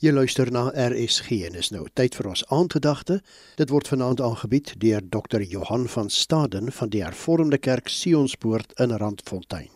Jy 0.00 0.14
luister 0.16 0.48
na 0.48 0.70
RSG 0.72 1.42
en 1.44 1.58
is 1.60 1.68
nou 1.74 1.82
tyd 1.92 2.14
vir 2.16 2.30
ons 2.30 2.42
aandgedagte. 2.56 3.18
Dit 3.60 3.68
word 3.68 3.90
vanaand 3.90 4.22
aangebied 4.24 4.70
deur 4.80 5.04
Dr. 5.04 5.42
Johan 5.44 5.84
van 5.92 6.08
Staden 6.08 6.72
van 6.72 6.88
die 6.88 7.02
Hervormde 7.04 7.58
Kerk 7.60 7.92
Sionspoort 7.92 8.72
in 8.80 8.96
Randfontein. 8.96 9.68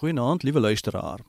Goeienaand, 0.00 0.48
liewe 0.48 0.64
luisteraar. 0.64 1.20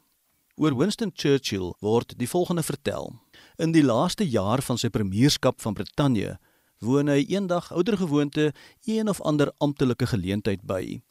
Oor 0.55 0.79
Winston 0.79 1.11
Churchill 1.11 1.73
word 1.83 2.15
die 2.15 2.29
volgende 2.31 2.63
vertel. 2.63 3.11
In 3.59 3.75
die 3.75 3.83
laaste 3.83 4.23
jaar 4.23 4.63
van 4.63 4.79
sy 4.79 4.87
premierskap 4.87 5.59
van 5.59 5.75
Brittanje, 5.75 6.37
woon 6.79 7.11
hy 7.11 7.25
eendag 7.27 7.67
oudergewoonte 7.75 8.53
een 8.87 9.11
of 9.11 9.19
ander 9.27 9.51
amptelike 9.59 10.07
geleentheid 10.07 10.63
by. 10.63 11.01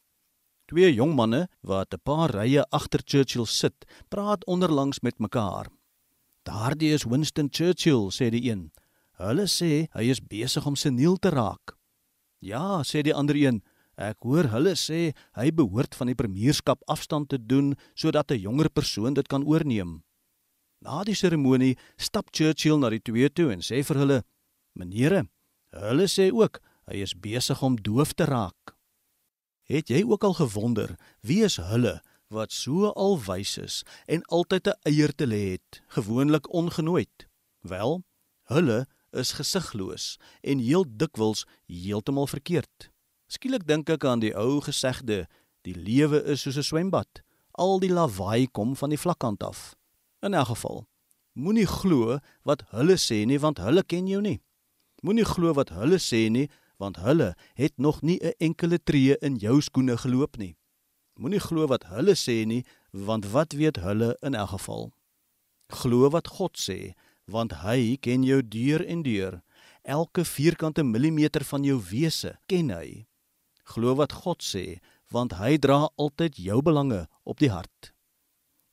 Twee 0.72 0.88
jong 0.94 1.12
manne 1.12 1.50
wat 1.60 1.92
'n 1.92 2.00
paar 2.00 2.32
rye 2.32 2.64
agter 2.72 3.04
Churchill 3.04 3.44
sit, 3.44 3.84
praat 4.08 4.46
onderlangs 4.46 5.00
met 5.04 5.18
mekaar. 5.18 5.68
Daardie 6.48 6.94
is 6.96 7.04
Winston 7.04 7.50
Churchill, 7.52 8.08
sê 8.08 8.30
die 8.32 8.46
een. 8.48 8.70
Hulle 9.20 9.44
sê 9.52 9.88
hy 9.92 10.04
is 10.08 10.20
besig 10.24 10.64
om 10.64 10.78
seniel 10.80 11.18
te 11.20 11.28
raak. 11.34 11.74
Ja, 12.40 12.80
sê 12.88 13.02
die 13.04 13.12
ander 13.12 13.36
een. 13.36 13.58
Ek 14.00 14.24
hoor 14.24 14.48
hulle 14.54 14.72
sê 14.78 15.10
hy 15.36 15.48
behoort 15.52 15.98
van 15.98 16.08
die 16.08 16.16
premierskap 16.16 16.86
afstand 16.88 17.28
te 17.34 17.38
doen 17.50 17.74
sodat 17.92 18.32
'n 18.32 18.40
jonger 18.40 18.70
persoon 18.70 19.14
dit 19.14 19.28
kan 19.28 19.44
oorneem. 19.44 20.00
Na 20.80 21.04
die 21.04 21.18
seremonie 21.18 21.76
stap 21.98 22.32
Churchill 22.32 22.78
na 22.78 22.88
die 22.88 23.04
twee 23.04 23.28
toe 23.28 23.52
en 23.52 23.60
sê 23.60 23.84
vir 23.84 23.96
hulle: 23.98 24.24
"Menere, 24.74 25.28
hulle 25.72 26.06
sê 26.08 26.32
ook 26.32 26.62
hy 26.86 27.02
is 27.02 27.12
besig 27.14 27.62
om 27.62 27.76
doof 27.76 28.14
te 28.14 28.24
raak." 28.24 28.76
Het 29.68 29.88
jy 29.90 30.02
ook 30.02 30.24
al 30.24 30.34
gewonder 30.34 30.96
wie 31.20 31.44
is 31.44 31.56
hulle 31.56 32.00
wat 32.28 32.52
so 32.52 32.90
alwys 32.92 33.56
is 33.58 33.82
en 34.06 34.24
altyd 34.24 34.68
'n 34.68 34.78
eier 34.82 35.12
te 35.14 35.26
lê 35.26 35.56
het, 35.56 35.82
gewoonlik 35.88 36.52
ongenooid. 36.52 37.28
Wel, 37.60 38.04
hulle 38.42 38.86
is 39.10 39.32
gesigloos 39.32 40.18
en 40.40 40.58
heel 40.58 40.84
dikwels 40.88 41.46
heeltemal 41.66 42.26
verkeerd. 42.26 42.90
Skielik 43.26 43.66
dink 43.66 43.88
ek 43.88 44.04
aan 44.04 44.20
die 44.20 44.36
ou 44.36 44.60
gesegde, 44.60 45.26
die 45.62 45.74
lewe 45.74 46.22
is 46.24 46.40
soos 46.40 46.56
'n 46.56 46.62
swembad, 46.62 47.22
al 47.52 47.80
die 47.80 47.92
lawaai 47.92 48.46
kom 48.46 48.76
van 48.76 48.90
die 48.90 49.00
vlakkant 49.00 49.42
af. 49.42 49.74
In 50.20 50.34
'n 50.34 50.44
geval, 50.44 50.86
moenie 51.32 51.66
glo 51.66 52.18
wat 52.42 52.62
hulle 52.70 52.96
sê 52.96 53.24
nie 53.26 53.38
want 53.38 53.58
hulle 53.58 53.82
ken 53.82 54.06
jou 54.06 54.20
nie. 54.20 54.40
Moenie 55.02 55.24
glo 55.24 55.54
wat 55.54 55.68
hulle 55.68 55.98
sê 55.98 56.28
nie 56.30 56.48
want 56.78 56.96
hulle 56.96 57.34
het 57.54 57.78
nog 57.78 58.02
nie 58.02 58.18
'n 58.20 58.34
enkele 58.38 58.78
tree 58.78 59.16
in 59.20 59.36
jou 59.36 59.60
skoene 59.60 59.96
geloop 59.96 60.36
nie. 60.36 60.57
Moenie 61.18 61.40
glo 61.42 61.66
wat 61.66 61.88
hulle 61.90 62.14
sê 62.14 62.44
nie, 62.46 62.62
want 62.94 63.26
wat 63.34 63.56
weet 63.58 63.80
hulle 63.82 64.12
in 64.22 64.36
elk 64.38 64.52
geval? 64.54 64.84
Glo 65.80 66.06
wat 66.14 66.30
God 66.38 66.54
sê, 66.54 66.94
want 67.26 67.58
hy 67.64 67.98
ken 67.98 68.22
jou 68.22 68.38
deur 68.38 68.84
en 68.86 69.02
deur. 69.02 69.40
Elke 69.82 70.22
vierkante 70.22 70.84
millimeter 70.86 71.42
van 71.50 71.66
jou 71.66 71.80
wese 71.90 72.36
ken 72.46 72.70
hy. 72.70 73.08
Glo 73.74 73.96
wat 73.98 74.14
God 74.22 74.46
sê, 74.46 74.78
want 75.10 75.34
hy 75.42 75.56
dra 75.58 75.88
altyd 75.98 76.38
jou 76.38 76.62
belange 76.62 77.06
op 77.26 77.42
die 77.42 77.50
hart. 77.50 77.92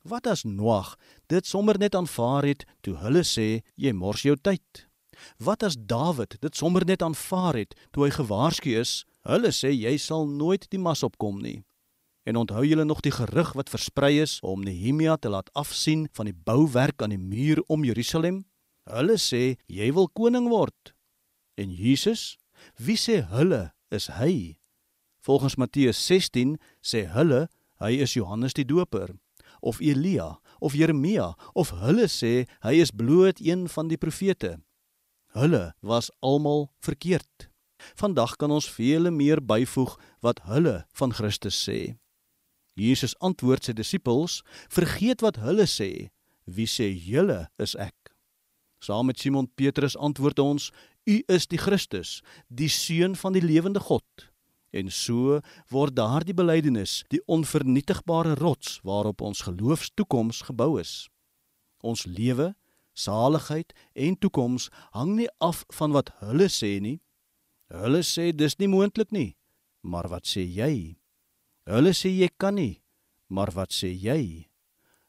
Wat 0.06 0.30
as 0.30 0.46
Noag 0.46 0.94
dit 1.26 1.46
sommer 1.46 1.74
net 1.82 1.98
aanvaar 1.98 2.46
het 2.46 2.62
toe 2.86 2.94
hulle 3.02 3.26
sê 3.26 3.66
jy 3.74 3.90
mors 3.90 4.22
jou 4.22 4.38
tyd? 4.38 4.86
Wat 5.42 5.66
as 5.66 5.74
Dawid 5.74 6.38
dit 6.38 6.54
sommer 6.54 6.86
net 6.86 7.02
aanvaar 7.02 7.58
het 7.58 7.74
toe 7.90 8.06
hy 8.06 8.14
gewaarsku 8.14 8.76
is, 8.78 9.00
hulle 9.26 9.50
sê 9.50 9.74
jy 9.74 9.96
sal 9.98 10.28
nooit 10.30 10.70
die 10.70 10.78
mas 10.78 11.02
opkom 11.02 11.42
nie? 11.42 11.64
En 12.26 12.36
onthou 12.36 12.64
julle 12.66 12.84
nog 12.84 13.00
die 13.06 13.14
gerug 13.14 13.52
wat 13.54 13.70
versprei 13.70 14.18
is 14.20 14.40
om 14.42 14.64
Nehemia 14.66 15.14
te 15.16 15.30
laat 15.30 15.52
afsien 15.54 16.08
van 16.12 16.26
die 16.26 16.34
bouwerk 16.34 17.02
aan 17.02 17.12
die 17.14 17.22
muur 17.22 17.62
om 17.70 17.84
Jerusalem? 17.86 18.40
Hulle 18.90 19.14
sê 19.14 19.54
jy 19.70 19.92
wil 19.94 20.08
koning 20.10 20.48
word. 20.50 20.90
En 21.54 21.70
Jesus, 21.70 22.34
wie 22.82 22.96
sê 22.98 23.20
hulle 23.30 23.70
is 23.94 24.08
hy? 24.18 24.58
Volgens 25.22 25.54
Matteus 25.54 26.00
16 26.02 26.56
sê 26.82 27.04
hulle 27.14 27.46
hy 27.78 27.92
is 28.02 28.16
Johannes 28.18 28.56
die 28.58 28.66
Doper 28.66 29.14
of 29.62 29.78
Elia 29.80 30.40
of 30.58 30.74
Jeremia 30.74 31.36
of 31.54 31.70
hulle 31.78 32.08
sê 32.10 32.48
hy 32.66 32.74
is 32.82 32.90
bloot 32.90 33.38
een 33.38 33.68
van 33.70 33.86
die 33.86 33.98
profete. 33.98 34.56
Hulle 35.38 35.76
was 35.78 36.10
almal 36.26 36.72
verkeerd. 36.82 37.50
Vandag 37.94 38.34
kan 38.40 38.50
ons 38.50 38.66
vele 38.66 39.14
meer 39.14 39.38
byvoeg 39.38 39.94
wat 40.26 40.42
hulle 40.50 40.80
van 40.98 41.14
Christus 41.14 41.58
sê. 41.68 41.94
Jesus 42.76 43.16
antwoord 43.24 43.64
sy 43.64 43.72
disippels: 43.72 44.42
"Vergeet 44.68 45.24
wat 45.24 45.40
hulle 45.40 45.64
sê. 45.64 46.10
Wie 46.44 46.68
sê 46.68 46.92
julle 46.92 47.48
is 47.58 47.74
ek?" 47.74 48.12
Saam 48.78 49.06
met 49.08 49.18
Simon 49.18 49.48
Petrus 49.54 49.96
antwoord 49.96 50.38
ons: 50.38 50.70
"U 51.06 51.22
is 51.26 51.46
die 51.46 51.58
Christus, 51.58 52.22
die 52.48 52.68
seun 52.68 53.16
van 53.16 53.32
die 53.32 53.42
lewende 53.42 53.80
God." 53.80 54.04
En 54.76 54.90
so 54.90 55.40
word 55.72 55.96
daardie 55.96 56.34
belydenis 56.36 57.04
die 57.08 57.22
onvernietigbare 57.26 58.34
rots 58.34 58.80
waarop 58.84 59.20
ons 59.24 59.40
geloofstoekoms 59.48 60.42
gebou 60.50 60.76
is. 60.80 61.08
Ons 61.80 62.04
lewe, 62.04 62.54
saligheid 62.92 63.72
en 63.94 64.18
toekoms 64.18 64.68
hang 64.92 65.16
nie 65.16 65.30
af 65.40 65.64
van 65.78 65.96
wat 65.96 66.12
hulle 66.20 66.50
sê 66.52 66.76
nie. 66.80 67.00
Hulle 67.72 68.02
sê 68.04 68.32
dis 68.36 68.58
nie 68.58 68.68
moontlik 68.68 69.10
nie. 69.10 69.36
Maar 69.80 70.10
wat 70.12 70.28
sê 70.28 70.44
jy? 70.44 70.98
Hulle 71.66 71.90
sê 71.98 72.12
jy 72.14 72.28
kan 72.38 72.54
nie, 72.54 72.78
maar 73.26 73.50
wat 73.50 73.74
sê 73.74 73.88
jy? 73.90 74.46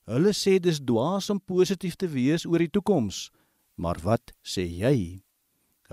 Hulle 0.10 0.32
sê 0.34 0.56
dis 0.58 0.80
dwaas 0.82 1.30
om 1.30 1.38
positief 1.38 1.98
te 2.02 2.10
wees 2.10 2.48
oor 2.50 2.64
die 2.64 2.72
toekoms, 2.74 3.28
maar 3.78 4.00
wat 4.02 4.34
sê 4.42 4.66
jy? 4.66 5.22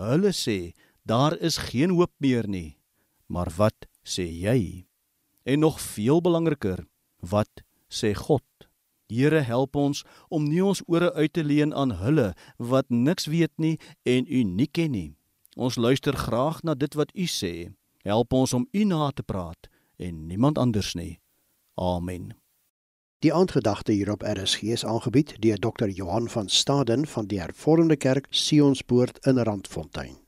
Hulle 0.00 0.32
sê 0.32 0.72
daar 1.04 1.36
is 1.36 1.60
geen 1.68 1.92
hoop 1.92 2.14
meer 2.16 2.48
nie, 2.48 2.78
maar 3.28 3.52
wat 3.58 3.84
sê 4.00 4.24
jy? 4.24 4.86
En 5.44 5.60
nog 5.60 5.76
veel 5.84 6.24
belangriker, 6.24 6.86
wat 7.20 7.60
sê 7.92 8.14
God? 8.16 8.46
Here 9.12 9.44
help 9.44 9.76
ons 9.76 10.00
om 10.32 10.48
nie 10.48 10.64
ons 10.64 10.80
ore 10.88 11.12
uit 11.12 11.32
te 11.36 11.44
leen 11.44 11.76
aan 11.76 11.92
hulle 12.00 12.32
wat 12.56 12.88
niks 12.88 13.28
weet 13.28 13.52
nie 13.60 13.76
en 14.08 14.24
u 14.24 14.40
nie 14.48 14.66
ken 14.66 14.96
nie. 14.96 15.10
Ons 15.60 15.76
luister 15.76 16.16
graag 16.16 16.64
na 16.64 16.72
dit 16.72 16.96
wat 16.96 17.12
u 17.12 17.28
sê. 17.28 17.76
Help 18.00 18.32
ons 18.32 18.56
om 18.56 18.64
u 18.72 18.88
na 18.88 19.12
te 19.12 19.22
praat 19.22 19.68
en 19.96 20.26
niemand 20.26 20.58
anders 20.58 20.94
nie. 20.94 21.20
Amen. 21.74 22.34
Die 23.18 23.32
aandgedagte 23.34 23.92
hierop 23.92 24.22
RSG 24.22 24.62
is 24.62 24.84
aangebied 24.84 25.36
deur 25.40 25.58
Dr. 25.58 25.88
Johan 25.88 26.28
van 26.28 26.48
Staden 26.48 27.06
van 27.06 27.26
die 27.26 27.40
Hervormde 27.40 27.96
Kerk 27.96 28.26
Sionspoort 28.30 29.26
in 29.26 29.38
Randfontein. 29.38 30.23